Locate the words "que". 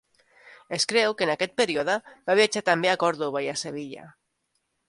1.19-1.23